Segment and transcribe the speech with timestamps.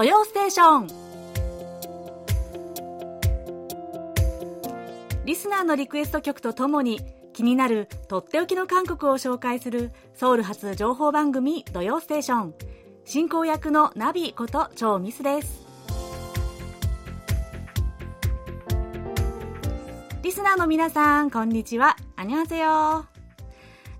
[0.00, 0.86] 土曜ステーション」
[5.26, 7.02] リスナーのリクエスト曲とともに
[7.34, 12.54] 気になるとっておきの韓国を紹介するソウル発情報番組「土曜ステーション」
[13.04, 15.66] 進行役のナビこと超ミスです。
[20.22, 21.98] リスナーの皆さんこんにちは。
[22.16, 23.04] アニョハセヨ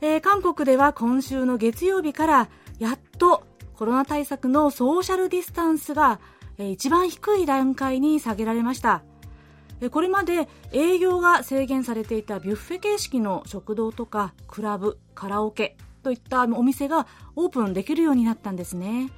[0.01, 3.50] えー、韓国では今週の月曜日からやっと
[3.81, 6.21] コロナ対策のソーシャルディスタンスが、
[6.59, 9.03] 一番低い段階に下げられました。
[9.91, 17.07] これまで営業が制限されていたビュッフェ形式の食堂とかクラブ、カラオケといったお店が
[17.37, 19.11] オープンできるようになったんですね。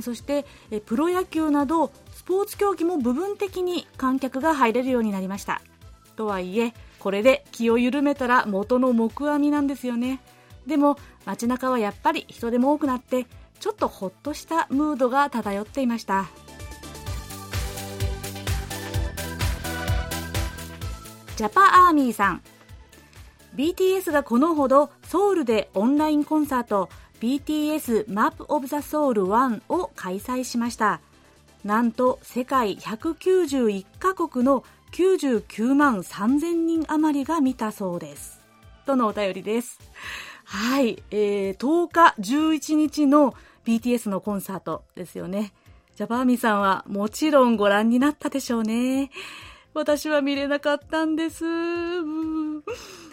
[0.00, 0.46] そして
[0.86, 5.60] プロ野球などスポーツ競技も部分的に観客が入れるようになりました。
[6.14, 10.20] とはいえこれで気を緩めたら元の木阿弥なんですよね。
[10.68, 13.26] でも街中はやっぱり人手も多くなって
[13.60, 16.26] ちょっとほっとしたムードが漂っていました。
[21.36, 22.42] ジャパアーミーさん。
[23.54, 26.88] BTS がこのほどソウルでオンラインコンサート
[27.20, 31.00] BTS Map of the Soul 1を開催しました。
[31.64, 38.40] なんと世界191カ国の99万3000人余りが見たそうです。
[38.86, 39.78] とのお便りです。
[40.44, 43.34] はい、えー、10日11日の
[43.68, 45.52] BTS のコンサートですよね
[45.94, 49.10] ジャパーミさんはもちろんご覧になったでしょうね
[49.74, 51.44] 私は見れなかったんです。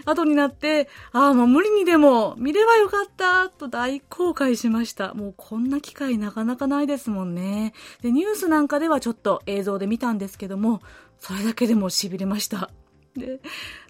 [0.06, 5.14] 後になって、ああ、もう無理にでも見ればよかったと大後悔しました。
[5.14, 7.73] もうこんな機会なかなかないですもんね。
[8.02, 10.81] で、ニュースなんかではちょっと映像で見たんですけども、
[11.19, 12.72] それだけでも痺れました。
[13.16, 13.42] で、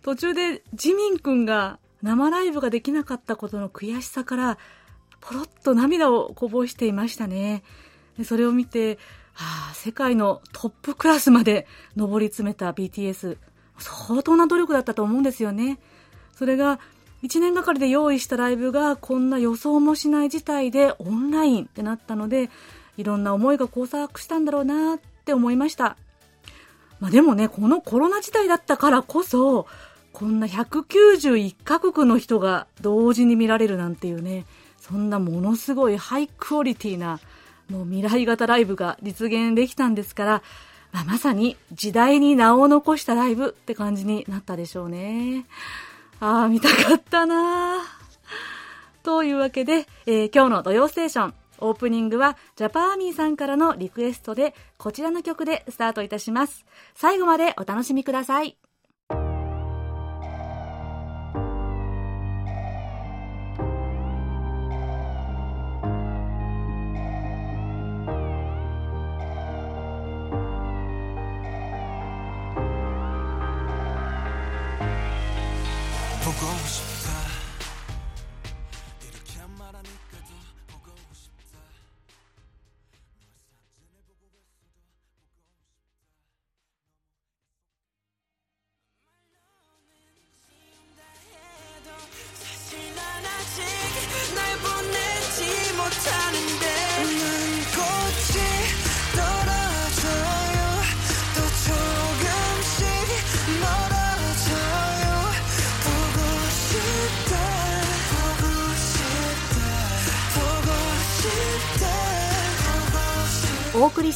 [0.02, 4.57] 途中でジミン君が生ライブができなかったことの悔しさから、
[5.21, 7.63] ポロッと涙をこぼしていましたね。
[8.23, 8.97] それを見て、
[9.34, 13.38] はあ、世界のトップクラスまで上り詰めた BTS、
[13.78, 15.79] 相当な努力だったと思うんですよね。
[16.34, 16.79] それが、
[17.23, 22.50] 1年がかりで用意したライブがこんな予想もしない事態でオンラインってなったので、
[22.97, 25.97] いろんな思いが交錯したんだろうなって思いました。
[27.00, 29.68] まあ、でもね、このコロナ時代だったからこそ、
[30.13, 34.45] こんな191カ国の人が同時に見られるなんていうね、
[34.88, 37.19] そんなものすごいハイクオリティな
[37.72, 40.44] もう未来型ライブが実現できたんですから、
[40.91, 45.47] まあ、まさに時代に名を残したライブって感じになったでしょうね。
[46.19, 47.81] ああ、見たかったな
[49.01, 56.63] というわけで、えー、今日の土曜ステーション、オープニングはジャパーミーさんからのリクエストでこちらの曲でスタートいたします。
[56.94, 58.56] 最後までお楽しみください。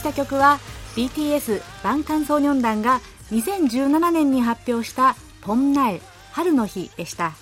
[0.09, 0.59] した曲は
[0.95, 2.99] BTS 万感ソーニョン団が
[3.31, 7.33] 2017年に発表したポンナエ春の日でした。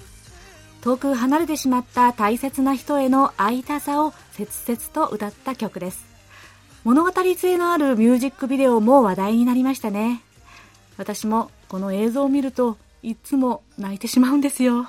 [0.81, 6.05] 遠く離れてしまった大切な人への会いたさを切々と歌った曲です。
[6.83, 10.21] 物語性のあるミュージックビデオも話題になりましたね。
[10.97, 14.87] 私もこの映像を見るといつも泣いてしまうんですよ。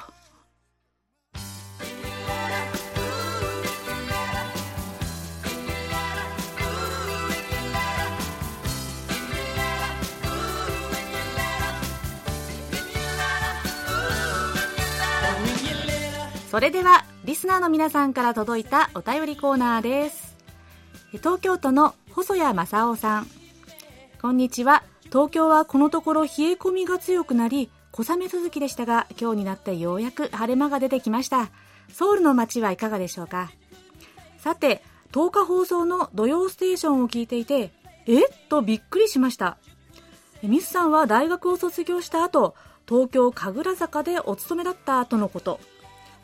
[16.51, 20.35] それではリスナーの皆さんから届いたお便りコーナーです。
[21.19, 23.27] 東京都の細谷正夫さん。
[24.23, 24.83] こんにちは。
[25.13, 31.51] 東京はこのところ冷え込みが強くなり小雨続きでしたが今日になってようやく晴れ間が出てきました。
[31.93, 33.51] ソウルの街はいかがでしょうか？
[34.39, 37.73] さて10日放送の土曜ステーションを聞いていて
[38.07, 39.59] えっとびっくりしました。
[40.43, 42.55] ミスさんは大学を卒業した後
[42.89, 45.61] 東京神楽坂でお勤めだった後のこと。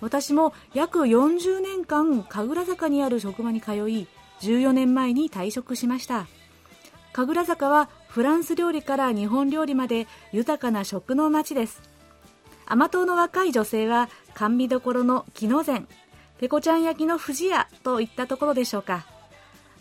[0.04, 4.06] 私も約40年間神楽坂にある職場に通い
[4.42, 6.26] 14年前に退職しました。
[7.14, 11.80] 神楽坂はフランス料理から日本料理まで豊かな食の街です。
[12.66, 15.88] 甘党の若い女性は甘味どころの木の膳
[16.38, 19.06] ペコちゃん焼きの富士屋といったところでしょうか。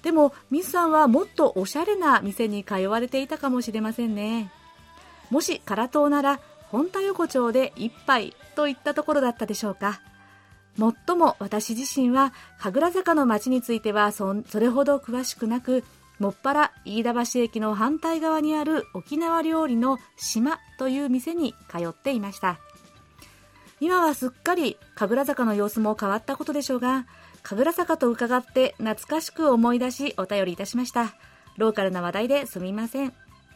[0.03, 4.53] でもミスさんはもっとおしゃれな店に通われていたかもしれませんね。
[5.29, 9.99] もし唐島なら本田横丁で一杯といったところだったでしょうか。
[10.77, 15.83] もっとも私自身は神楽坂の街についてはそれほど詳しくなく
[16.19, 22.59] もっぱら飯田橋駅の反対側にある沖縄料理の島という店に通っていました。
[23.79, 27.05] 今はすっかり神楽坂の様子も変わったことでしょうが
[27.41, 31.15] 神楽坂と伺って懐かしく思い出しお便りいたしました。
[31.57, 33.13] ローカルな話題ですみません。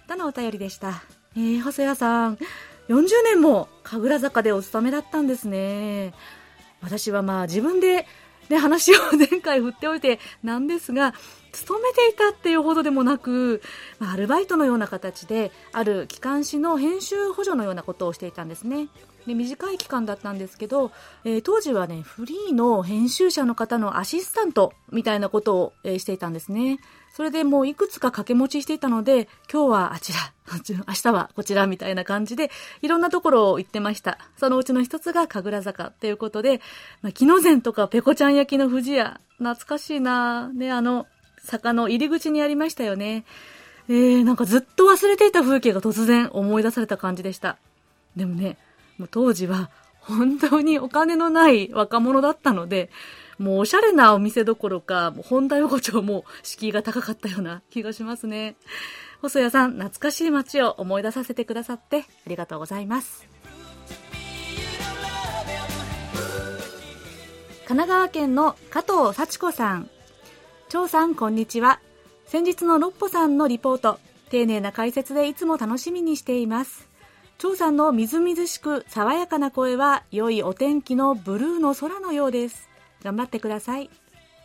[0.07, 1.01] とのお便りでした。
[1.35, 2.37] えー、細谷さん。
[2.89, 6.13] 40年も神楽坂でお勤めだったんですね。
[6.81, 8.05] 私はまあ自分で
[8.49, 11.13] ね、話を前回振っておいてなんですが、
[11.51, 13.61] 勤めていたっていうほどでもなく、
[13.99, 18.87] まあ、アルバイトのような形で、ある機関誌の編集補助のようなことをしていたんですね。
[19.27, 20.91] で短い期間だったんですけど、
[21.25, 26.79] えー、当時はね、フリーの編集者の方のアシスタントみたいなことを、えー、していたんですね。
[27.13, 30.19] それでもういくつか掛け持ちしていたので、今日はあちら、
[30.87, 32.51] 明日はこちらみたいな感じで、
[32.81, 34.17] いろんなところを行ってました。
[34.37, 36.61] そのうちの一つが神楽坂っていうことで、
[37.01, 41.05] まあ、木の膳とかペコちゃん焼きの富士屋、懐かしいなね、あの、
[41.43, 43.25] 坂の入り口にありましたよね。
[43.89, 47.57] えー、なんかずっと忘れていた風景が突然思い出された感じでした。
[48.15, 48.57] でもね、
[48.97, 52.89] もう当時は本当にお金のない若者だったので、
[53.37, 58.55] もうおしゃれなお店どころか、もう本田横丁も敷居が高かったような 気がしますね。
[59.21, 63.27] 細谷さん、懐かしい街を思い出させてくださってありがとうございます。
[67.67, 69.89] 神奈川県の加藤幸子さん。
[70.69, 71.81] 張さん、こんにちは。
[72.25, 73.99] 先日の六歩さんのリポート、
[74.29, 76.87] 丁寧な解説でいつも楽しみにしています。
[77.37, 82.67] 張さんのみずみずしく爽やかな声は良いお天気のブルーの空のようです。
[83.03, 83.91] 頑張ってください。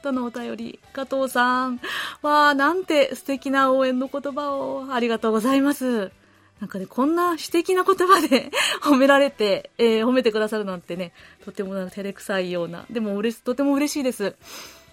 [0.03, 1.81] とのお便り、加藤さん。
[2.21, 6.13] わあ、なんて素敵な応援の言葉をありがとうございます。
[6.61, 8.51] なんかね、こんな詩的な言葉で
[8.83, 11.13] 褒められて、えー、褒めてくださるなんてね、
[11.47, 14.37] とても照れくさいような、でも嬉し、とても嬉しいです。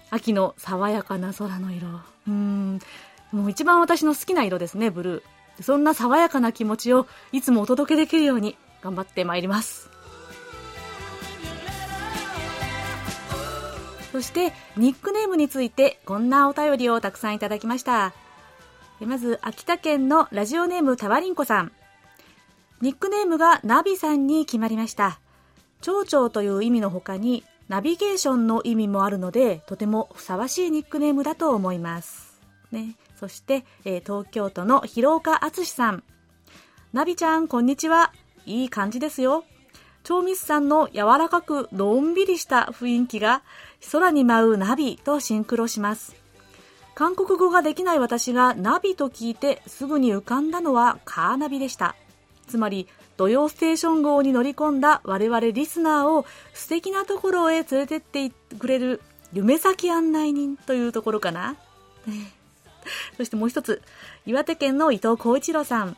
[0.08, 1.86] 秋の爽やかな空の色。
[2.26, 2.80] うん、
[3.30, 5.39] もう一番私の好きな色ですね、ブルー。
[5.60, 9.90] そんな爽やかな気持ちをいつもお届けできるように頑張ってまいります。
[14.12, 18.12] そしてニックネームについてこんなお便りをたくさんいただきました。
[19.00, 21.72] まず秋田県のラジオネームたわりんこさん。
[22.80, 25.20] ニックネームがナビさんに決まりました。
[25.80, 32.29] 蝶々という意味の他にナビゲーションの意味もあるのでとてもふさわしいニックネームだと思います。
[32.72, 36.02] ね、そして、えー、東京都の広岡敦さん。
[36.92, 38.12] ナビちゃん、こんにちは。
[38.46, 39.44] いい感じですよ。
[40.02, 43.42] 超ミスさんの柔らかくのんびりした雰囲気が
[43.92, 46.16] 空に舞うナビとシンクロします。
[46.94, 51.96] 韓国語ができない私がナビと聞いてすぐに浮かんだのはカーナビでした。
[52.46, 59.02] つまり、土曜ステーション号に乗り込んだ我々リスナーを素敵なところへ連れてってくれる
[59.32, 61.56] 夢先案内人というところかな。
[63.16, 63.82] そしてもう一つ、
[64.26, 65.96] 岩手県の伊藤浩一郎さん。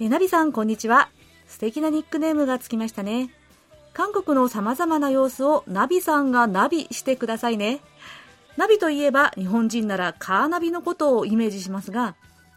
[0.00, 1.08] え、ナビさん、こんにちは。
[1.48, 3.30] 素敵なニックネームがつきましたね。
[3.92, 7.80] 韓国の様々な様子をナビさんがナビしてくださいね。
[8.56, 12.14] ナビといえば日本人ならカーナビのことをイメージしますが、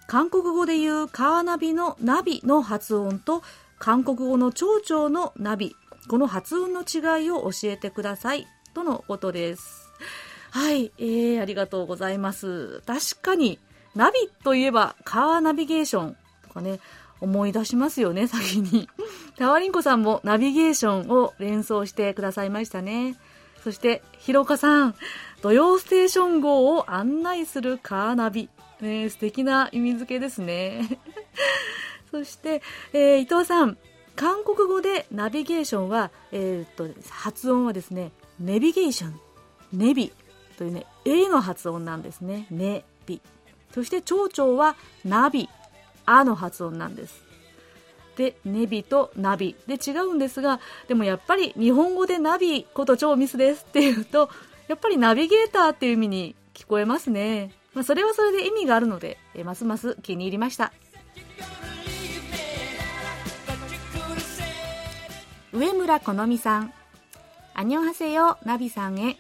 [0.08, 3.44] 韓国語で言うカーナビのナビの発音と
[3.78, 5.76] 韓国語の蝶々のナビ、
[6.10, 8.48] この発音の違いを教えてください。
[8.74, 9.90] とのことです。
[10.52, 12.82] はい、えー、ありがとうございます。
[12.82, 13.60] 確かに、
[13.96, 16.80] ナビといえば、カーナビゲーションとかね、
[17.22, 18.90] 思い出しますよね、 先に。
[19.38, 23.16] タワリンコさんもナビゲーションを連想してくださいましたね。
[23.64, 24.96] そして、ひろかさん、
[25.42, 28.50] 土曜ステーション号を案内するカーナビ。
[28.82, 31.00] ね、素敵な意味付けですね。
[32.12, 32.62] そして、
[32.94, 33.78] えー、伊藤さん、
[34.16, 39.20] 韓国語でナビゲーションは、えー、っと、発音はですね、ネビゲーション、
[39.74, 40.12] ネビ
[40.60, 42.46] というね、A の発音なんですね。
[42.52, 43.22] ね、び。
[43.74, 44.76] そして蝶々は
[45.06, 45.48] ナビ、
[46.06, 47.24] あの発音なんです。
[48.18, 54.30] で、ネビとナビで違うんですが、でもやっぱり日本語でナビこと超ミスですっていうと、
[54.68, 57.54] やっぱりナビゲーターっていう意味に聞こえますね。
[57.74, 60.74] まあ、それはそれで意味があるので、えますます気に入りました。
[65.54, 66.74] 上村好美さん。
[67.54, 69.18] アニョンハセヨナビさんへ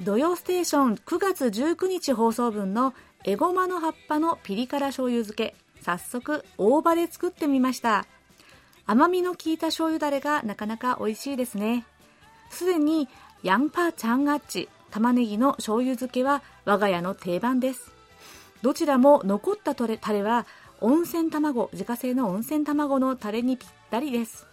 [0.00, 2.94] 土曜ステーション9月19日放送分の
[3.24, 5.54] エゴマの葉っぱのピリ辛醤油漬け。
[5.82, 8.06] 早速大葉で作ってみました。
[8.86, 11.84] 甘みの効いた醤油だれがなかなか美味しいですね。
[12.50, 13.08] すでに
[13.42, 17.92] ヤンパーチャンガッチ玉ねぎの醤油漬けは我が家の定番です。
[18.62, 20.46] どちらも残ったタレタレは
[20.80, 24.51] 温泉卵自家製の温泉卵のタレにぴったりです。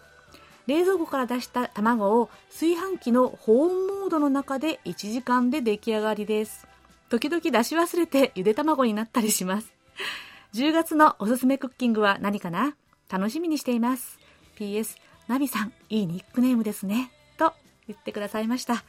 [0.69, 6.67] 冷蔵庫から出した卵を炊飯器の保温モードの中で1時間で出来上がりです。
[7.09, 9.73] 時々出し忘れてゆで卵になったりします。
[10.53, 12.75] 10月のおすすめクッキングは何かな？
[13.09, 14.19] 楽しみにしています。
[14.59, 14.97] PS
[15.27, 17.09] ナビさんいいニックネームですね。
[17.39, 17.53] と
[17.87, 18.83] 言ってくださいました。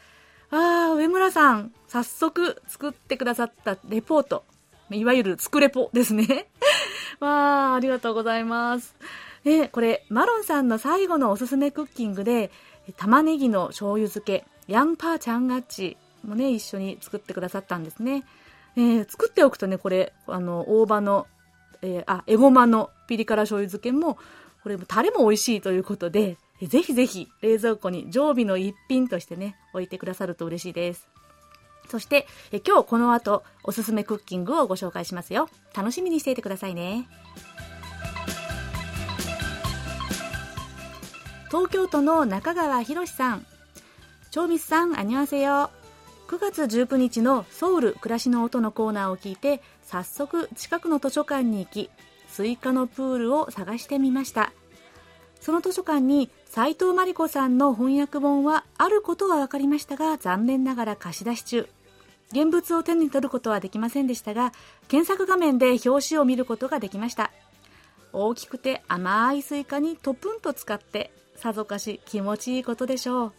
[0.50, 4.44] あー上村さん早速作ってくださったレポート。
[4.90, 6.50] いわゆる作レポですね。
[7.20, 8.94] わーありがとうございます。
[9.44, 12.50] で、これ、マロンさんの最後のおすすめクッキングで、
[12.97, 18.25] 玉ねぎの醤油漬け、ヤンパーチャンガッチもね、一緒に作ってくださったんですね。
[18.76, 21.26] えー、作っておくとね、これ、あの、大葉の、
[21.82, 24.18] えー、あ、エゴマのピリ辛醤油漬けも、
[24.62, 31.09] これも、タレも美味しいということで、ぜひぜひ冷蔵庫に常備の一品としてね、置いてくださると嬉しいです。
[31.88, 35.49] そして、え今日この後、おすすめクッキングをご紹介しますよ。
[35.75, 37.09] 楽しみにしていてくださいね。
[41.50, 43.45] 東京都の中川博さん。
[44.30, 45.70] 長光さん、안녕하세요。
[46.28, 51.90] 9月19日のソウル暮らしの音のコーナーを聞いて、早速近くの図書館に行き、
[52.28, 54.52] スイカのプールを探してみました。
[55.40, 61.69] その図書館に斉藤真理子さんの翻訳本はあることは分かりましたが、残念ながら貸し出し中。
[62.30, 64.52] 現物を手に取ることはできませんでしたが、
[64.87, 67.33] 検索画面で表紙を見ることができました。
[68.12, 73.32] 大きくて甘いスイカにトプンと浸かってさぞかし気持ちいいことでしょう。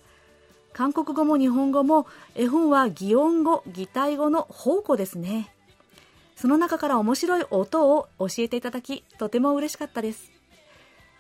[0.74, 5.54] 韓国語も日本語も絵本は擬音語擬態語の宝庫ですね。
[6.36, 10.32] その中から面白い音を教えていただきとても嬉しかったです。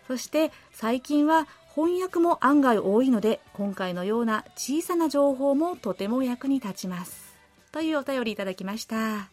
[0.07, 7.38] そして最近は翻訳も案外多いので今回のような小さな情報もとても役に立ちます。
[7.71, 9.29] というお便りいただきました。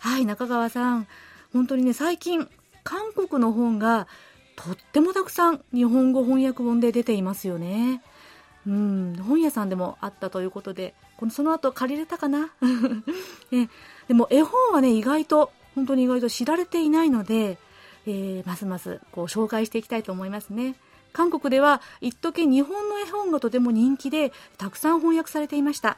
[0.00, 1.06] はい中川さん。
[1.52, 2.48] 本当にね最近
[2.82, 4.08] 韓国の本が
[4.64, 8.02] とってもたくさん日本語翻訳本で出ていますよね。
[8.66, 12.50] うん、本屋さんでもあったということで、このその後借りれたかな、
[13.50, 13.70] ね、
[14.06, 17.56] でも絵本はね、意外と、本当に意外と知られていないので、
[18.06, 20.74] えー、ますますこう紹介していきたいと思いますね。
[21.12, 25.96] 韓国では一時日本の絵本がとても人気でたくさん翻訳されていました。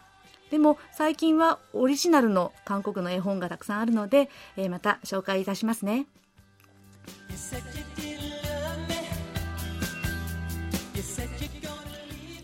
[0.51, 6.07] でも最近はオリジナルの韓国の絵本がたくさんあるので、えー、また紹介いたしますね。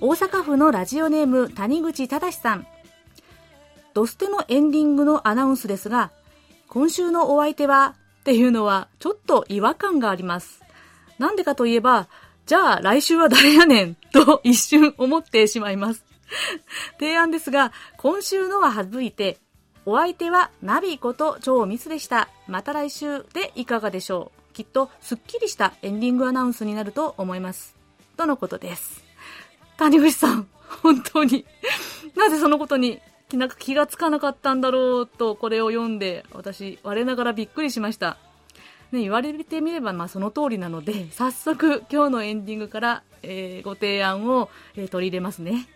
[0.00, 2.68] 大阪府のラジオネーム谷口正さん。
[3.94, 6.12] ドステのエンディングのアナウンスですが、
[6.68, 10.62] 今週のお相手はっていうのはちょっと違和感があります。
[11.18, 12.06] なんでかといえば、
[12.46, 16.04] じゃあ来週は誰やねんと一瞬思ってしまいます。
[17.00, 19.38] 提案ですが、今週のは省いて、
[19.84, 22.28] お相手はナビこと超ミスでした。
[22.46, 24.54] また来週でいかがでしょう。
[24.54, 27.74] きっとすっきりしたエンディングアナウンスになると思います。
[28.16, 29.07] とのことです。
[29.78, 30.48] 谷口さん、
[30.82, 31.46] 本当に、
[32.16, 33.00] なぜそのことに
[33.36, 38.16] なんか気がつかなかったんだろうと、これを読んで、私、我ながらびっくりしました。
[38.90, 45.68] ね、言われてみれば、まあ、その通りなので、早速、今日のエンディングから、えー、ご提案を、えー、取り入れますね。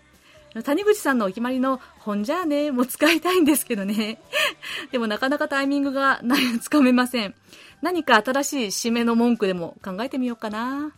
[0.65, 4.19] 谷口さんのお決まりの、ほんじゃあね、も使いたいんですけどね。
[4.91, 7.35] でもなかなかタイミングがないつかめません。
[7.83, 10.93] 何か新しい締めの文句でも考えてみようかな。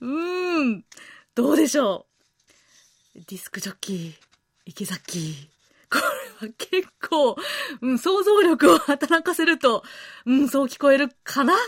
[0.00, 0.84] うーん、
[1.34, 2.06] どうでしょ
[3.14, 3.18] う。
[3.18, 4.12] ディスクジョッキー、
[4.64, 5.48] 池崎。
[5.90, 5.98] こ
[6.40, 7.36] れは結構、
[7.82, 9.82] うん、想像力を働かせると、
[10.24, 11.52] うん、そう聞こえるかな？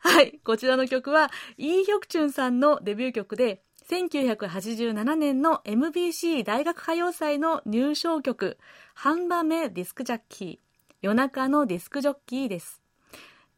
[0.00, 0.38] はい。
[0.44, 8.58] こちらの曲は、イーヒョクチュンさんのデビュー曲で、1987年の MBC 大学歌謡祭の入賞曲、
[8.92, 12.82] 半ば目ディスクジャッキー、夜中のディスクジョッキーです。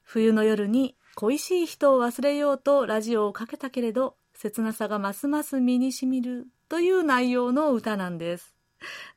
[0.02, 8.54] 冬の夜に恋しい人を忘れようとラジオをかけたけれど、切なさがますます身にしみるという内容の歌なんです。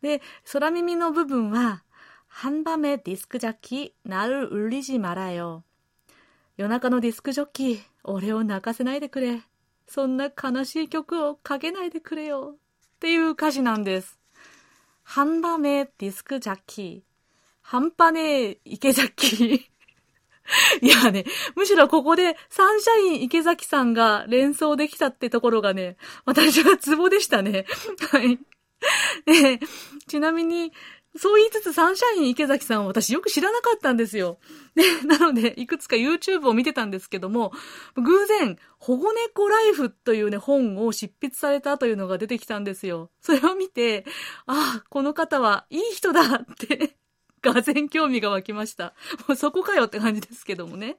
[0.01, 1.83] で、空耳の部分は、
[2.29, 5.65] 半ば目ディスクジャッキー、なるうりじまらよ。
[6.55, 9.41] 夜中のディスクジョッキー、俺を泣かせないでくれ。
[9.89, 12.53] そんな悲しい曲をかけないでくれよ。
[12.55, 14.19] っていう歌詞なんです。
[15.03, 17.01] 半밤에ディスクジャッキー。
[17.63, 19.71] 半端ねえ池崎。
[20.81, 27.65] いやね、むしろここでサンシャイン池崎さんが連想できたってところがね、私はツボでしたね。
[28.11, 28.39] はい。
[29.25, 29.59] で、
[30.07, 30.71] ちなみに、
[31.17, 34.37] そう言いつつサンシャイン池崎さんを私よく知らなかったんですよ。
[34.75, 37.51] で、なので、いくつか YouTube を見てたんですけども、
[37.95, 43.09] 偶然、保護猫ライフというね、本を執筆されたというのが出てきたんですよ。
[43.21, 44.05] それを見て、
[44.45, 46.95] ああ、この方はいい人だって
[47.41, 48.93] がぜ興味が湧きました。
[49.27, 50.97] もうそこかよって感じですけどもね。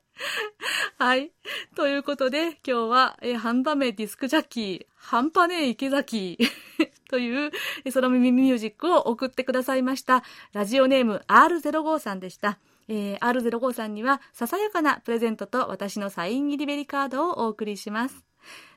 [0.98, 1.32] はい。
[1.76, 6.38] ということで、今日は、え、ハンバメディスクジャッキー、半端ねえ池崎
[7.10, 7.50] という、
[7.92, 10.22] 空耳ミュージックを送ってくださいました。
[10.52, 12.58] ラジオネーム R05 さんでした。
[12.88, 18.24] えー、R05 さんには、ささやかなプレゼントと私のサイン入りベリカードをお送りします。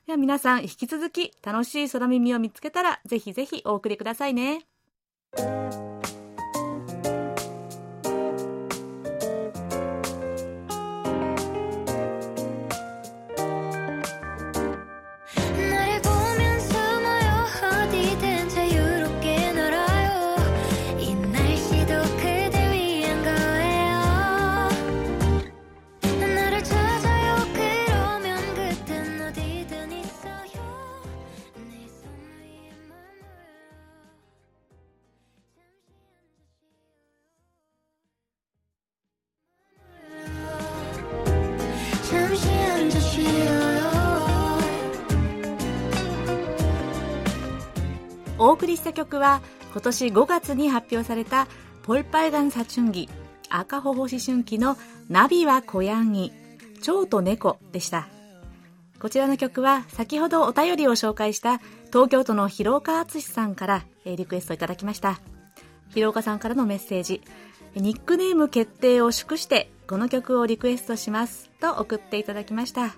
[0.08, 4.66] では皆さん、引き続き楽しい空耳を見つけたら、ぜひぜひお送りくださいね。
[48.74, 51.48] りした曲は今年5月に発表された
[51.84, 53.10] ポルパイガンサチュンギ
[53.50, 54.78] 赤ほほ思春期の
[55.10, 56.32] ナビは小ヤギ
[56.82, 58.08] 蝶と猫でした。
[59.00, 65.20] こちらの曲は先ほどお便りを紹介した東京都の広岡敦さんからリクエストいただきました。
[65.90, 67.22] 広岡さんからのメッセージ。
[67.76, 72.96] ニックネーム決定を祝してこの曲をリクエストしますと送っていただきました。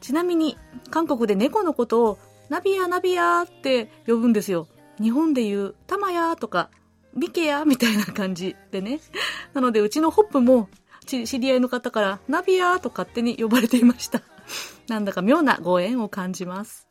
[0.00, 0.56] ちなみに
[0.90, 2.18] 韓国で猫のことを
[2.48, 4.68] ナビアナビアって呼ぶんですよ。
[5.00, 6.70] 日本で言う、たまやとか、
[7.16, 9.00] ビケヤみたいな感じでね。
[9.54, 10.68] なので、うちのホップも、
[11.06, 14.22] 知り合いの方から、ナビやと勝手に呼ばれていました。
[14.88, 16.85] なんだか妙なご縁を感じます。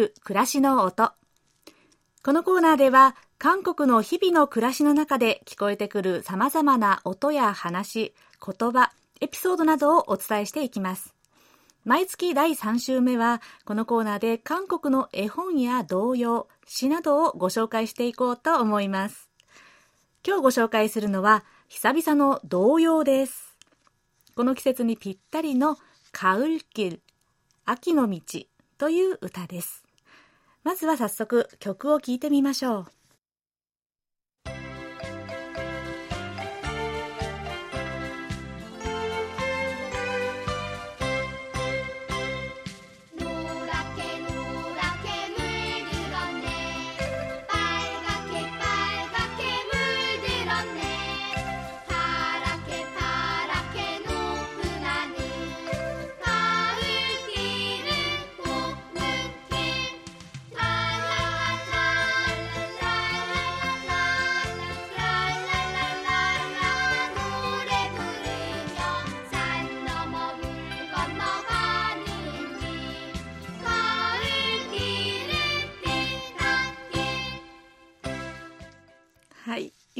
[0.00, 1.12] ソウル暮らしの音。
[2.24, 11.14] このコーナーでは、韓国の日々の暮らしの中で聞こえてくる様々な音や話、言葉、エピソードなどをお伝えしていきます。
[11.84, 19.28] 毎月第3週目は、このコーナーで韓国の絵本や童謡、詩などをご紹介していこうと思います。
[20.26, 23.54] 今日ご紹介するのは、久々の童謡です。
[24.34, 25.76] この季節にぴったりの
[26.10, 27.02] カウルキル、
[27.66, 28.20] 秋の道
[28.78, 29.89] という歌です。
[30.62, 32.99] まずは早速曲を聴いてみましょう。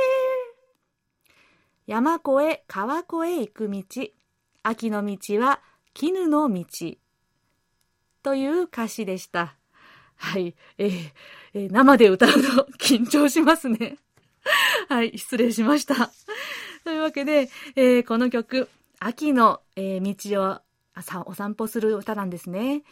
[1.87, 3.83] 山越え川越え行く道
[4.62, 5.61] 秋の道は
[5.92, 6.64] 絹の道
[8.22, 9.59] という歌詞でした
[10.16, 11.12] はい、えー
[11.54, 12.35] えー、生で歌うの
[12.78, 13.98] 緊張しますね
[14.89, 16.12] はい、失礼しました。
[16.84, 18.69] というわけで、えー、この曲、
[19.00, 20.60] 秋の、えー、道を
[20.93, 22.84] 朝お散歩する歌なんですね。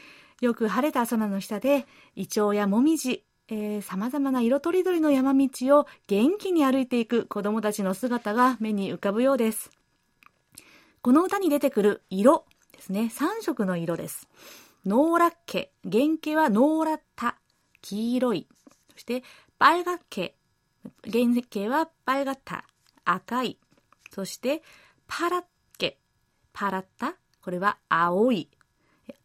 [0.41, 9.69] よく晴れた空の下で、イチョウやモミジ、えー、様々な色とりどりの山道を元気に歩いていく子供たちの姿が目に浮かぶようです。
[11.01, 13.11] この歌に出てくる色ですね。
[13.13, 14.27] 3色の色です。
[14.85, 17.37] ノーラッケ、原型はノーラッタ、
[17.81, 18.47] 黄色い。
[18.93, 19.23] そして、
[19.59, 20.35] パルガッケ、
[21.05, 22.65] 原型はパルガッタ、
[23.05, 23.57] 赤い。
[24.11, 24.61] そして、
[25.07, 25.43] パラッ
[25.77, 25.97] ケ、
[26.53, 28.49] パラッタ、これは青い。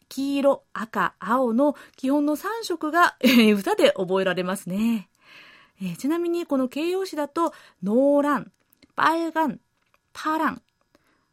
[0.09, 3.17] 黄色、赤、青の基本の3色が、
[3.57, 5.09] 歌で覚えられますね。
[5.81, 8.53] えー、ちなみにこの形容詞だと、ノーラン、
[8.97, 9.61] パルガン、
[10.13, 10.63] パラン。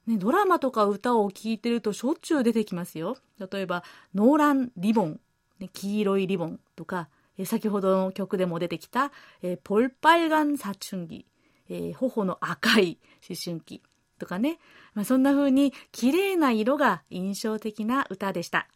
[0.05, 3.17] ね、ドラマとか歌を聴いてるとしょっちゅう出てきますよ。
[3.51, 3.83] 例えば、
[4.13, 5.19] ノーランリボン、
[5.59, 11.25] ね、黄色いリボンとか、え、先ほどの曲でも出てきた、え、ポルパルガンサチュンギ、
[11.69, 13.81] え、頬の赤い思春期。
[14.17, 14.59] とかね。
[14.93, 18.67] まあ、そんな風に綺麗な色が印象的な歌でした。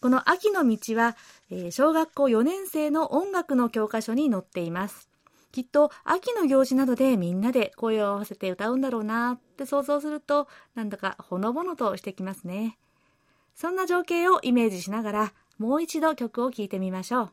[0.00, 1.16] この秋の道は、
[1.50, 5.08] え、小学校4年生の音楽の教科書に載っています。
[5.52, 12.78] きっと秋の行事などでみんなで声を合わせて歌うんだろうなって想像すると、なんだかほのぼのとしてきますね。
[13.54, 17.32] そんな情景をイメージしながら、もう一度曲を聴いてみましょう。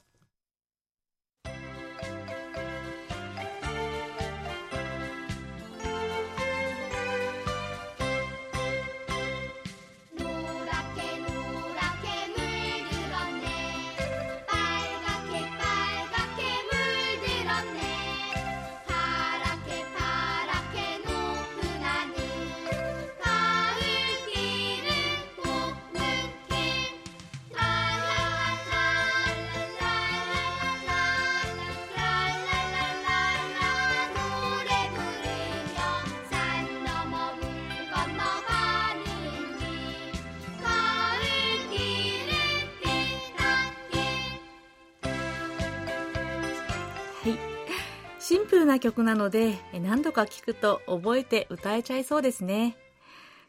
[48.60, 52.78] ルな曲なので何度か聴くと覚えて歌えちゃいそうですね。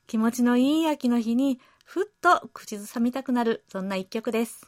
[0.06, 4.66] 気持ちのいい秋の日にふっと口ずさみたくなるそんな一曲です。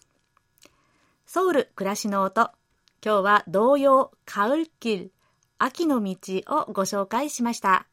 [1.27, 2.51] ソウル暮らしの音。
[3.05, 5.13] 今日は童謡カウルキル
[5.59, 6.17] 秋の道
[6.49, 7.87] をご紹介しました。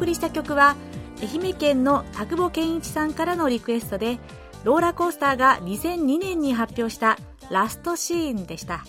[0.00, 0.76] 送りした曲は
[1.20, 4.18] 愛媛県の田久保健一さんからのリクエストで
[4.64, 7.18] ローラーコースターが2002年に発表した
[7.50, 8.82] ラストシーンでした。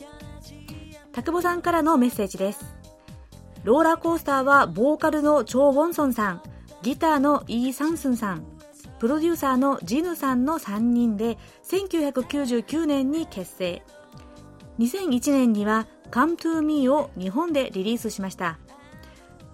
[1.12, 2.64] 田久保さんからのメッセージです。
[3.66, 6.42] ローラーコースターはボーカルのチョウ・ウォンソンさん
[6.82, 8.46] ギターのイー・サンスンさん
[8.98, 11.38] プロデューサーのジヌさんの3人で
[11.70, 13.84] 1999年に結成。
[14.80, 18.60] 2001年には「Come to Me」を日本でリリースしました。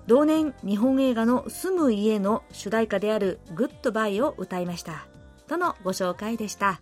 [0.08, 5.06] 同年日本映画の住む家の主題歌であるグッドバイを歌いました。
[5.48, 6.80] とのご紹介でした。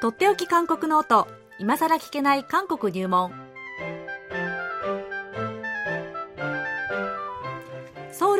[0.00, 1.26] とっておき韓国ノート
[1.58, 3.45] 今さら聞けない韓国入門。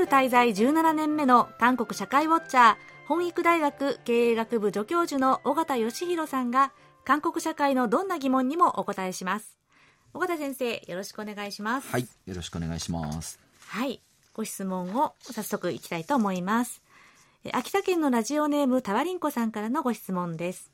[0.07, 6.73] 滞在17年目の韓国社会ウォッチャー本育大学経営学部助教授の尾形義弘さんが
[7.05, 9.59] 韓国社会のどんな疑問にもお答えします。
[10.14, 11.88] 尾形先生よろしくお願いします。
[11.88, 13.40] はいよろしくお願いします。
[13.66, 14.01] はい
[14.33, 16.83] ご質問を早速いきたいと思います。
[17.53, 20.73] 秋田県のラジオネームたわりんこさんからのご質問です。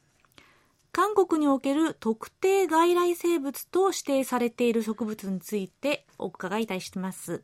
[0.94, 7.42] 韓国における特定外来生物と指定されている植物についてお伺いいたします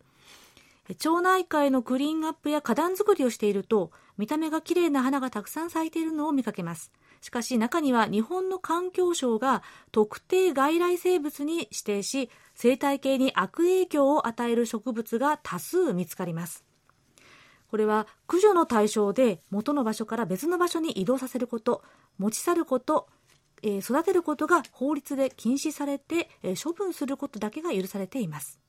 [0.96, 6.92] 町内会のクリーンアップや花壇作りをしていると見た目が綺麗な花がたくさん咲いているのを見かけます。
[7.20, 16.64] しかし中には日本の環境省が特定外来生物に指定し生態系に悪影響を与える植物が多数見つかります。
[17.70, 21.82] これは駆除の対象で元の場所から別の場所に移動させること
[22.16, 23.08] 持ち去ること
[23.62, 28.60] え育てることが法律で禁止されて、え処分することだけが許されています。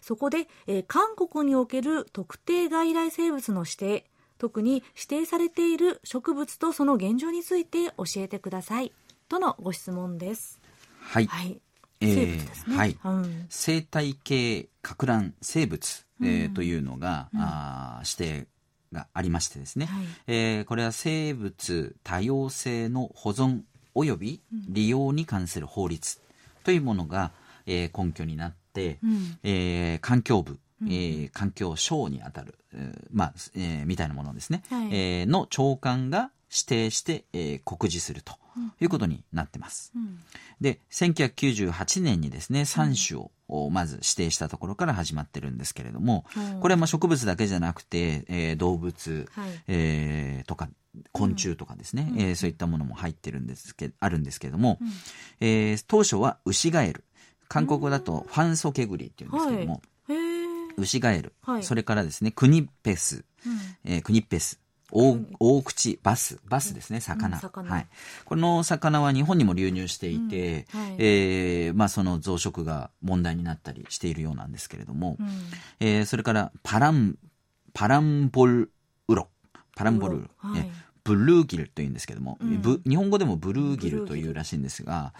[0.00, 4.04] そこで、え韓国における特定外来生物の指定
[4.38, 8.92] 特に指定されている植物とその現状について教えてください。
[9.28, 10.60] とのご質問です。
[11.00, 11.60] はい、はい。
[12.00, 18.46] えー、はい、うん、生態系か乱生物、えー、というのが、うん、あ指定
[18.92, 23.62] がありましてですね、はい、えー、これは生物多様性の保存
[23.96, 26.20] 及び利用に関する法律
[26.62, 27.32] というものが、
[27.68, 38.34] えー、根拠になって、うん、えー、環境部、えー、環境省にあたる、えー、まあ、えー、みたいなものですね、はい、えー、の長官が指定して、えー、告示すると
[38.80, 39.92] いうことになってます。
[39.94, 40.18] うん、
[40.60, 50.68] で、1998年にですね、3種をまず指定したところから始まってるんですけれども、うん、これはまあ植物だけじゃなくて、えー、動物、はい、えー、とか
[51.12, 54.88] 昆虫とかですね、うん、えー、そういったものも入ってるんですけあるんですけれども、うん、
[55.40, 57.04] えー、当初はウシガエル
[57.48, 60.16] 韓国語だとファンソケグリっていうんですけども、はい、
[60.76, 64.60] ウシガエル、はい、それからですねクニッペス、うん、えー、クニッペス。
[64.90, 66.40] 大大口バス。
[66.48, 67.36] バスですね魚。
[67.36, 67.86] うん魚、はい、
[68.24, 75.28] この魚は日本にも流入していて、うんはい、えー、まあ、その増殖が問題になったりしているようなんですけれども、うん、
[75.80, 77.18] えー、それからパラン
[77.74, 78.70] パランボル
[79.08, 79.28] ウロ。
[79.76, 80.70] パランボル、はい、
[81.04, 85.12] ブルーギルというんですけども、うん、日本語でもブルーギルというらしいんですが、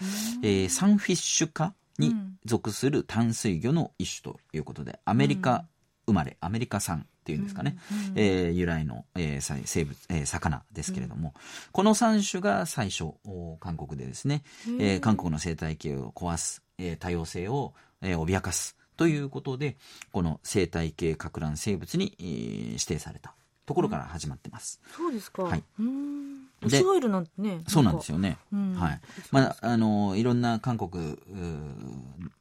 [0.43, 5.65] えー、サンフィッシュ科に属する淡水魚の一種ということでアメリカ
[6.07, 13.13] 生まれ、アメリカ産っていうんですかね、うん、えー、由来の、えー、生物、えー、魚ですけれども、うん、この3種が最初
[13.59, 14.43] 韓国でですね、
[14.79, 19.77] えー、韓国の生態系を壊す、えー、多様性を、えー、脅かすということで
[20.11, 23.35] この生態系か乱生物に、えー、指定された
[23.67, 24.81] ところから始まってます。
[24.97, 25.43] そうですか。
[25.43, 25.63] はい。
[26.61, 27.61] ウシガエルなんてね。
[27.67, 28.37] そうなんですよね。
[28.51, 29.01] うん、はい。
[29.31, 31.17] まあ、あの、いろんな韓国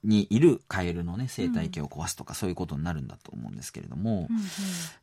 [0.03, 4.43] にいるカエルのね、生態系を壊すとか、そういうことになるんだと思うんですけれども、うんうん、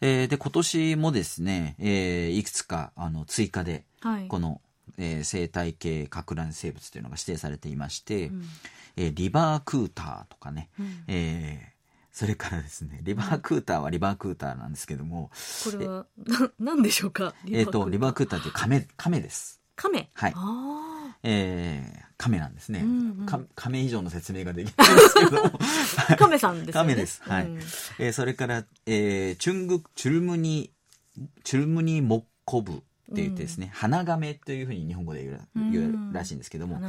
[0.01, 4.61] えー、で、今年もですね、えー、いくつか、あの、追加で、はい、この、
[4.97, 8.43] えー、生態系か乱生物というのが指定されていまして、うん、
[8.97, 11.74] えー、リバークーターとかね、うん、えー
[12.15, 15.31] それからですね、リバークーターはリバークーターなんですけども。
[15.65, 17.35] これは、な、 なんでしょうか？
[17.45, 19.59] えっ、ー、と、リバークーターっていう亀、亀です。
[19.75, 20.33] 亀はい。
[21.23, 26.73] えー、亀なんですね、うんうん、亀以上の説明ができないんですけど 亀さんですね。
[26.73, 27.21] 亀です。
[27.23, 27.47] はい。
[27.47, 30.71] うん、えー、それから、えー、チュング、チュルムニ、
[31.43, 36.81] チュルムニモッコブって言ってですね、うん、花亀というふうに日本語で言う言うらしいんですけども、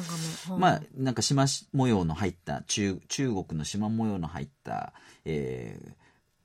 [0.58, 4.92] まあなんか縞模様の入った中中国の縞模様の入った、
[5.24, 5.92] えー、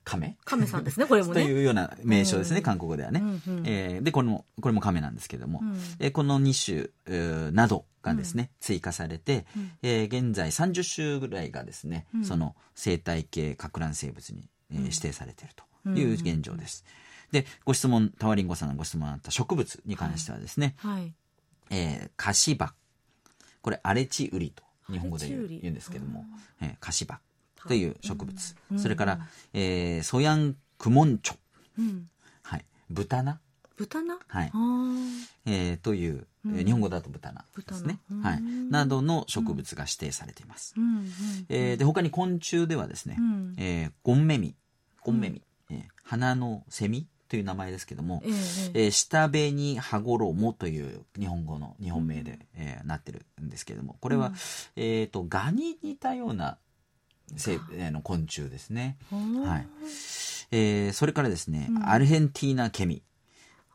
[0.04, 0.36] 亀？
[0.44, 1.42] 亀さんですね、これもね。
[1.44, 3.20] というような名称ですね、うん、韓国語ではね。
[3.20, 16.84] うんうん、えー、で、これも、これも亀なんですけども、うん、えー、この2種、えー、などがですね、追加されて、うん、えー、現在30種ぐらいがですね、その生態系か乱生物に、えー、指定されているという現状です。
[17.32, 21.12] で、ご質問、タワリンゴさんのご質問あった植物に関してはですね、はい、
[21.70, 22.74] えー、カシバ。
[23.62, 26.24] これ、荒れ地ウリと日本語で言うんですけども、
[26.60, 27.20] えー、カシバ
[27.66, 28.56] という植物。
[28.70, 29.20] うん、それから、
[29.52, 31.36] えー、ソヤンクモンチョ。
[31.78, 32.08] うん、
[32.42, 32.64] はい。
[32.90, 33.40] 豚な。
[33.76, 34.52] 豚菜はい。
[35.46, 37.98] えー、という、うん、日本語だと豚菜ですね。
[38.22, 38.42] はい。
[38.42, 40.74] などの植物が指定されています。
[40.76, 41.06] うん、
[41.48, 44.54] えー、で、他に昆虫ではですね、うん、えー、ゴンメミ、
[45.02, 54.34] ゴンメミ、うん、えー、花のセミという名前ですけども、えー、えー、下紅羽衣という日本語の日本名で、えー、なってるんですけども、これは、
[54.76, 56.58] えっ、と、ガに似たような
[57.34, 58.98] 生、えー、の昆虫ですね。
[59.10, 59.66] はい。
[60.50, 63.02] えー、それからですね、アルヘンティーナケミ。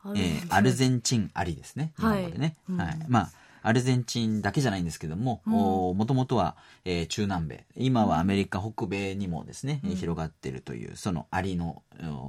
[0.06, 1.94] えー、アルゼンチンアリですね。
[1.98, 2.58] 日本語でね。
[2.78, 2.88] はい。
[2.90, 3.32] はい、まあ、
[3.64, 11.82] アルゼンチンだけじゃないんですけども、もともとは、えー、中南米、今はアメリカ北米にもですね、うん、広がっているという、そのアリの、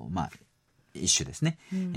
[0.09, 0.31] まあ、
[0.95, 1.59] 一種ですね。
[1.73, 1.93] うん、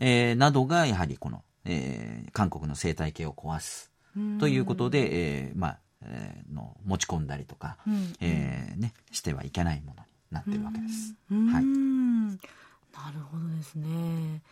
[0.00, 3.90] えー、などが、やはりこの、えー、韓国の生態系を壊す
[4.38, 11.14] ということで、えー、まあ、えー、の持ち込んだりとか、うん、えー、ね、してはいけないものになってるわけです。
[11.30, 11.64] はい。
[11.64, 14.42] なるほどですね。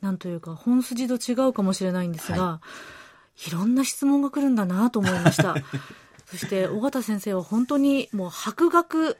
[0.00, 2.60] なんというか本筋と違うかもしれないんですが、は
[3.44, 5.54] い、いろんな質問が来るんだなと思いました。
[6.26, 9.18] そして尾形先生は本当にもう博学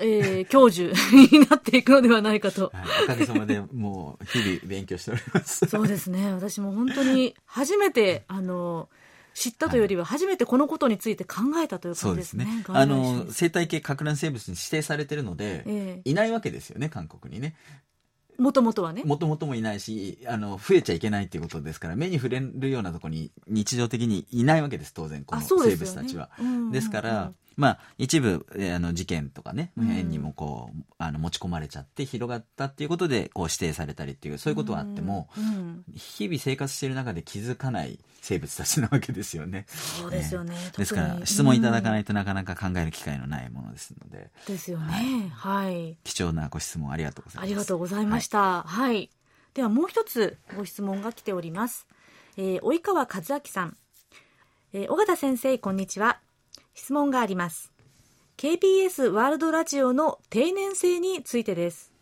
[0.00, 2.70] えー、教授になっていくのではないかと。
[2.72, 5.66] はい、おかげさまでもう日々勉強しております。
[5.66, 6.32] そうですね。
[6.32, 8.88] 私も本当に初めて、あの、
[9.34, 12.44] 知ったというよりは初めてこのことについて考えたということですね。
[12.44, 17.56] すねあの生態系か乱生物に指定されているので、えー、いないわけですよね韓国にね。
[18.38, 19.02] もともとはね。
[19.04, 26.30] もともともいないし、あの、増えちゃいけないっていうことですから、目に触れるようなところに日常的にいないわけです、当然、この生物たちは。
[26.72, 35.28] ですから、まあ、一部、あの、事件とかね、変にもこう、あの、持ち込まれちゃって広がったっていうことで、こう指定されたりっていう、そういうことはあっても、
[35.94, 39.66] 日々生活している中で気づかない生物たちなわけですよね。
[39.68, 40.54] そうですよね。
[40.76, 44.30] ですから、質問いただかないとなかなか考える機会のないものですので。
[44.46, 45.30] ですよね。
[45.34, 45.96] はい。
[46.04, 47.44] 貴重なご質問ありがとうございます。
[47.44, 48.62] ありがとうございました。
[48.62, 49.10] はい。
[49.54, 51.86] ではもう一つご質問が来ております。
[52.36, 53.76] えー、及川和明さん。
[54.72, 56.23] えー、尾形先生、こんにちは。
[56.74, 57.72] 質問があります。
[58.36, 61.92] KBS ワールドラジオの定年制についてです。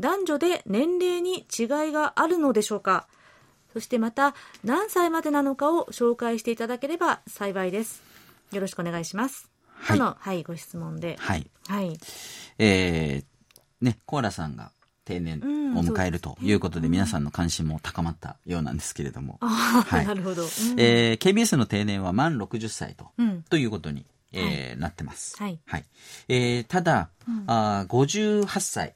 [0.00, 3.08] 男女で年齢に違いがあるのでしょうか
[3.72, 8.02] そしてまた何歳までなのかを紹介していただければ幸いです。
[8.52, 9.50] よろしくお願いします。
[9.68, 9.98] はい。
[9.98, 11.16] の、はい、ご質問で。
[11.18, 11.50] はい。
[11.68, 11.98] はい。
[12.58, 14.72] えー、ね、コーラさんが
[15.04, 15.38] 定年
[15.76, 19.38] を迎えるということで、皆さんの関心も高まったようなんですけれども。
[19.40, 20.42] はい、なるほど。
[20.42, 25.36] うん、えー、KBS の定年は満60歳と、うん、ということにえー、なってます。
[25.36, 25.58] はい。
[25.66, 25.84] はい。
[26.28, 28.94] えー、ただ、うん、あ58歳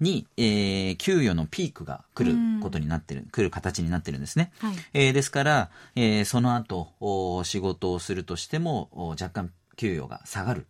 [0.00, 4.52] に、うん、えー、給与のピークが来ることになってる、うん、来る形になってるんですね。
[4.58, 10.66] はい、えー、ですから、えー、その後お、仕事をするとしても、お若干給与が下がる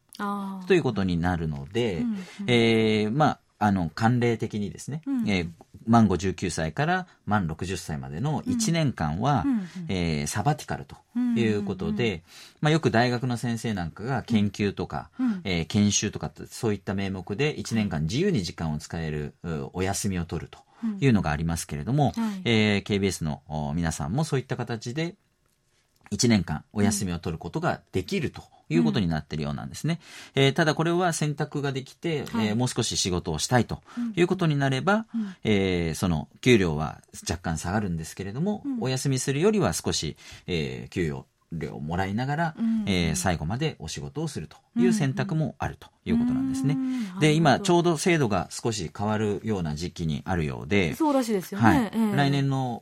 [0.66, 5.50] ということになるので、うんうん、えー、まあ、あの、慣例的にですね、うん、えー、
[5.86, 10.96] 満59歳から満60歳までの1年間は、うん、えー、サバティカルと
[11.36, 12.22] いうことで、うん、
[12.62, 19.34] まあ、よく大学の先生なんかが研究とか、うん、えー、研修とかそういった名目で1年間自由に時間を使える
[19.72, 20.58] お休みを取ると
[21.00, 23.42] いうのがありますけれども、うん、えー、KBS の
[23.74, 25.14] 皆さんもそういった形で
[26.12, 30.00] 1年間お休みを取ることができるということになっているようなんですね。
[30.34, 33.80] うん、えー、ただこれは選択ができて、はい、えー、もう少し仕事をしたいと
[34.16, 40.16] いうことになれば、うん、えー、その給料は若干下がるんですけれども、うん、お休みするよりは少し、
[40.46, 46.76] えー、給与料をもらいながら、うん、えー、最後までお仕事をするという選択もあるということなんですね。
[47.20, 51.66] で、今、ちょうど制度が少し変わるような時期にあるようで、そうらしいですよね。
[51.66, 51.90] はい。
[51.92, 52.80] えー、来年の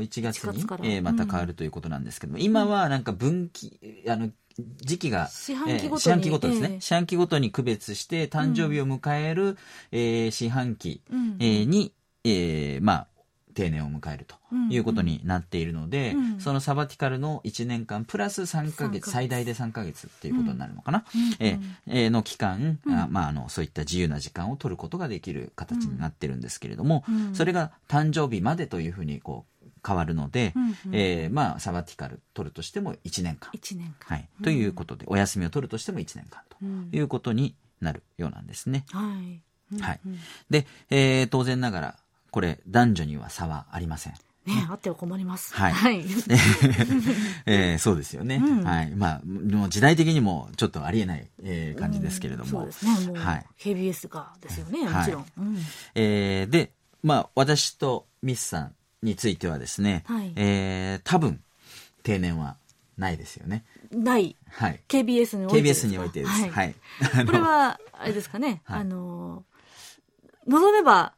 [0.00, 4.30] 1月に月えー、また変わるということなんですけども、今はなんか分岐、あの、
[4.82, 5.98] 時期が、四半期ご
[6.38, 9.56] と,、ですね、えー、四半期ごとに区別して誕生日を迎える、うん、
[9.92, 11.92] えー、四半期、うん、えー、に、
[12.24, 13.06] えー、まあ、
[13.50, 14.36] 定年を迎えると
[14.70, 16.32] いうことになっているので、うん。
[16.34, 21.36] うん、そのサバティカルの1年間プラス3か月最大で3か月っていうことになるのかな、うん。
[21.40, 29.50] えー、の期間、うん、あまあ、あのそういった自由な時間を取ることができる形になってるんですけれども、それが誕生日までというふうにこう
[29.86, 33.50] 変わるので、うんうん、えー、まあ、サバティカル取るとしても1年間。
[33.52, 34.16] 1年間。
[34.16, 34.28] はい。
[34.42, 36.42] ということで、お休みを取るとしても1年間
[36.90, 38.84] ということになるようなんですね。
[38.90, 39.42] はい。
[39.80, 40.00] はい。
[40.50, 41.96] で、えー、当然ながら、
[42.30, 44.14] これ、男女には差はありません。
[44.46, 45.54] ね、あっては困ります。
[45.54, 45.72] はい。
[45.72, 46.00] はい、
[47.46, 48.36] えー、そうですよね。
[48.36, 48.90] うん、はい。
[48.90, 52.50] まあ、もう時代的にもちょっとありえない、えー、感じですけれども。
[52.50, 53.06] そうですね。
[53.08, 55.26] もう、はい、KBS がですよね、もちろん。
[55.38, 55.58] うん、
[55.94, 56.72] えー、で、
[57.02, 61.42] まあ、私とミスさんについてはですね、はい、えー、多分、
[62.02, 62.56] 定年は
[62.96, 63.64] ないですよね。
[63.90, 64.36] ない。
[64.48, 64.80] はい。
[64.88, 66.48] KBS において KBS においてです。
[66.48, 66.74] はい。
[67.26, 69.44] これは、あれですかね、はい、あの、
[70.46, 71.12] 望めば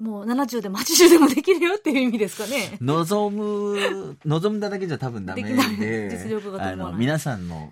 [0.00, 2.78] もう70でも80でもできるよっていう意味ですかね。
[2.80, 7.70] 望む、望んだだけじゃ多分ダメで、実力があの皆さんの、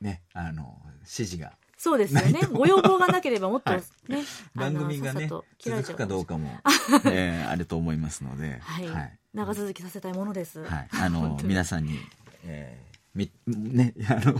[0.00, 1.52] ね、あの、指示が。
[1.78, 2.40] そうですよね。
[2.52, 4.24] ご要望がなければもっとね、はい、
[4.54, 5.28] 番組がね、
[5.58, 6.48] 続くかどうかも、
[7.06, 10.62] えー、あると思いますので、はい、はい、長続きさせたいものです。
[10.62, 11.98] はい、あの、皆さんに、
[12.44, 14.34] えーみ、ね、あの、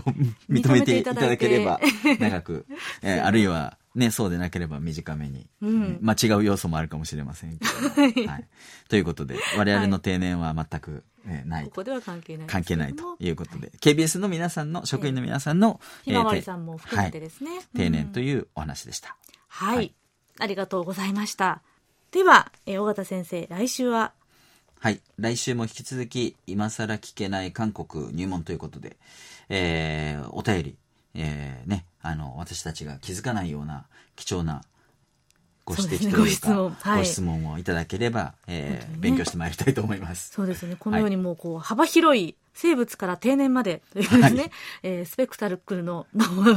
[0.49, 1.79] 認めていただければ、
[2.19, 2.65] 長く、
[3.01, 5.47] えー、あるいは、ね、そうでなければ短めに。
[5.61, 8.27] うん、まあ違う要素もあるかもしれませんけど。
[8.27, 8.47] はい。
[8.89, 11.65] ということで、我々の定年は全く、えー、ない。
[11.65, 12.47] ここでは関係ない。
[12.47, 17.51] 関係ないということで、KBS の皆さんの、職員の皆さんの、ひまわりさんも含めてですね。
[17.75, 19.15] 定年というお話でした。
[19.47, 19.93] はい。
[20.39, 21.61] ありがとうございました。
[22.11, 24.13] では、えー、尾形先生、来週は？
[24.79, 25.01] はい。
[25.17, 28.97] 来週も引き続き、今更聞けない韓国入門ということで、
[29.49, 30.77] えー、お便り、
[31.13, 33.85] えー、ね、あの、私たちが気づかないような
[34.15, 34.61] 貴重な
[35.65, 40.31] ご指摘というか、ご質問、はい、ご質問をいただければ、えー、ね、勉強してまいりたいと思います。
[40.33, 40.75] そうですね。
[40.77, 44.51] このようにもう、こう、幅広い生物から定年までというですね、はい、
[44.83, 46.05] えー、スペクタルクルの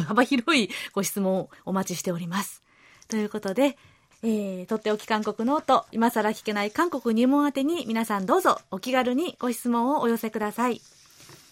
[0.07, 2.63] 幅広いご質問をお待ちしております。
[3.09, 3.79] ということで、
[4.23, 10.81] えー、とっておき韓国ノート、今更聞けない韓国入門宛てに皆さんどうぞお気軽にご質問をお寄せください。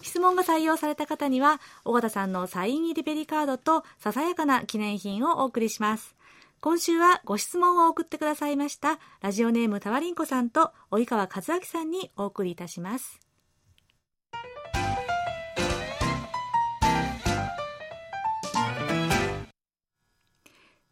[0.05, 6.15] 質問が採用された方には、尾形さんのサイン入りベリカードとささやかな記念品をお送りします。
[6.61, 13.19] 今週はご質問を送ってくださいました、ラジオネームたわりんこさんと及川和明さんにお送りいたします。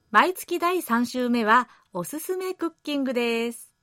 [0.09, 3.75] 毎月第3週目はおすすめクッキングです。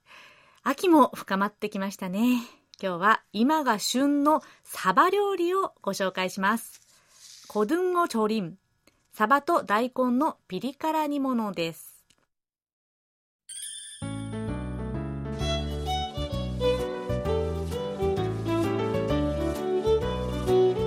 [0.64, 2.59] 秋も深まってきましたね。
[2.82, 6.80] 今日は今が旬のサバ料理をご紹介します。
[7.48, 8.54] コドゥンゴチョリン。
[9.12, 12.04] サバと大根のピリ辛煮物です。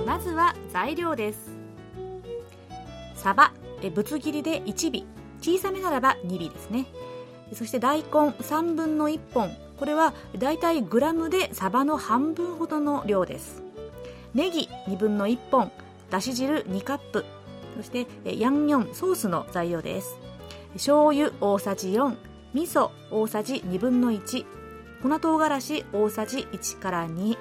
[0.06, 1.50] まずは材料です。
[3.14, 3.52] サバ、
[3.94, 5.14] ぶつ切りで1尾。
[5.44, 6.86] 小さめならば2尾ですね
[7.52, 13.62] そして大根3分の1本これはだいたいグラムでサバの半分ほどの量です。
[14.34, 15.70] ネギ2分の1本
[16.10, 17.24] だし汁2カップ
[17.76, 20.16] そしてヤンニョンソースの材料です。
[20.74, 22.16] 醤油大さじ4
[22.52, 24.44] 味噌大さじ2分の1
[25.02, 27.36] 粉唐辛子大さじ1から2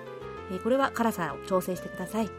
[0.64, 2.30] これは辛さを調整してください。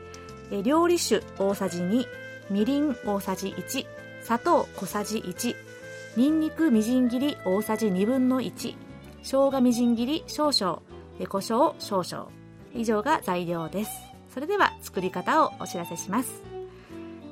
[0.62, 2.07] 料理酒大さじ2
[2.51, 3.86] みりん大さじ1
[4.22, 5.55] 砂糖小さじ1
[6.16, 8.76] にんにくみじん切り大さじ1分の1
[9.25, 10.83] 生姜みじん切り少々
[11.18, 12.29] 胡椒少々。
[12.75, 13.91] 以上が材料です。
[14.35, 16.43] それでは作り方をお知らせします。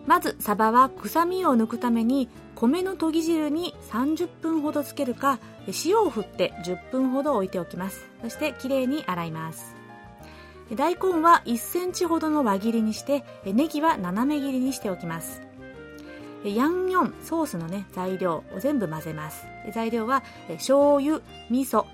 [0.06, 5.38] まずサバは臭みを抜くために米のとぎ汁に30分ほどつけるか
[5.84, 8.06] 塩を振って10分ほど置いておきます。
[8.22, 9.76] そしてきれいに洗います。
[10.74, 15.42] 大根は1センチほどの輪切りにしてネギは斜め切りにしておきます。
[16.44, 19.46] ヤンニョンソースのね材料を全部混ぜます。
[19.72, 21.20] 材料は醤油
[21.50, 21.86] 味噌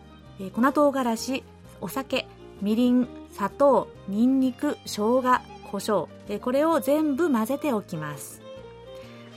[0.53, 1.45] 粉唐辛子
[1.81, 2.27] お酒
[2.63, 5.23] みりん砂糖にんにく生姜
[5.71, 6.09] 胡椒。
[6.41, 8.41] これを全部混ぜておきます。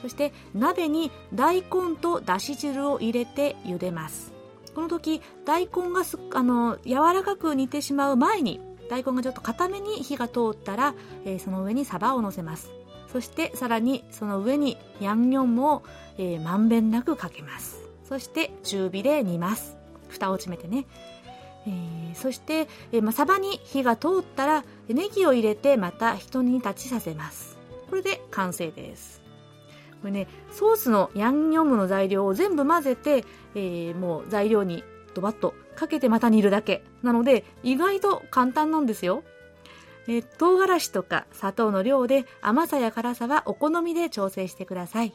[0.02, 4.32] そして鍋に大根とだし汁を入れて茹でます。
[4.74, 10.96] この時大根がすあの柔らかく煮てしまう前に大根がちょっと固めに火が通ったら、
[11.26, 12.72] えー、その上にサバを乗せます。
[13.12, 15.84] そしてさらにその上にヤンニョンも、
[16.18, 17.82] えー、まんべんなくかけます。
[18.08, 19.78] そして中火で煮ます。
[20.10, 20.86] 蓋を閉めてね、
[21.66, 27.58] えー、そして、えーまあ、サバに火が通ったらネギを入れてまた一煮立ちさせます。
[27.90, 29.22] これで完成です。
[30.02, 33.24] これねソースのヤンニョムの材料を全部混ぜて、
[33.56, 34.84] えー、もう材料に
[35.14, 36.84] ドバッとかけてまた煮るだけ。
[37.04, 39.24] なので意外と簡単なんですよ。
[40.08, 45.14] え唐辛子とか砂糖の量で甘さや辛さはお好みで調整してください。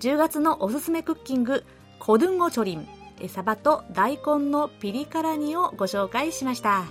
[0.00, 1.64] 10月のおすすめクッキング
[1.98, 2.88] コドゥンゴチョリン
[3.28, 6.84] サバと大根のピリ辛煮をご紹介しました。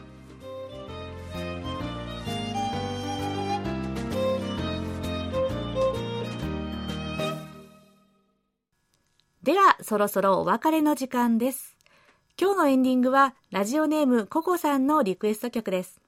[9.43, 11.75] ではそろそろお別れの時間です。
[12.39, 16.02] 今日のエンディングはラジオネームココさんのリクエスト曲です。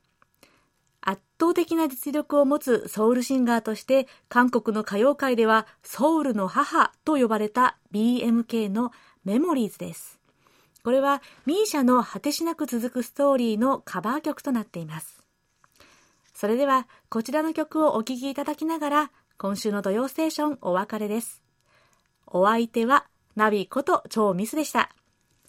[1.06, 8.91] 圧倒的な実力を持つソウルシンガーとして韓国の歌謡界ではソウルの母と呼ばれた BMK の
[9.24, 10.20] メモリーズです。
[10.84, 15.24] これは misia の果てしなく続くストーリーのカバー曲となっています。
[16.34, 21.43] それではこちらの曲をお聴きいただきながら今週の土曜ステーションお別れです。
[22.26, 24.89] お相手はナビこと超ミスでした。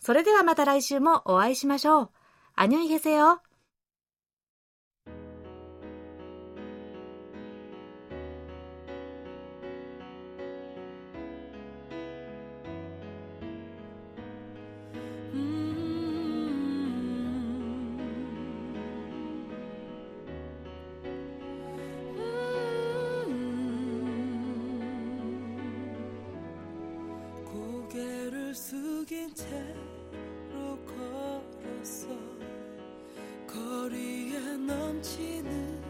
[0.01, 2.11] それではまた来週もお会いしましょう。
[2.55, 3.41] アニョイヘセヨ
[27.87, 32.09] 고개를 숙인 채로 걸었어.
[33.47, 35.83] 거리에 넘치는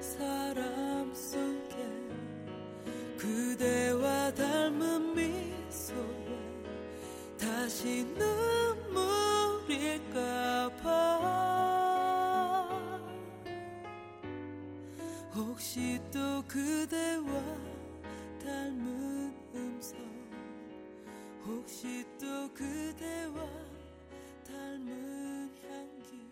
[0.00, 1.76] 사람 속에
[3.16, 5.96] 그대와 닮은 미소에
[7.38, 8.04] 다시
[9.64, 9.86] 눈물일까봐.
[15.34, 17.65] 혹시 또 그대와
[21.86, 23.48] 다시 또 그대와
[24.44, 26.28] 닮은 향기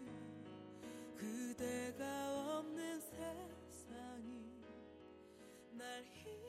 [1.17, 4.51] 그대가 없는 세상이
[5.79, 6.44] 날 힘.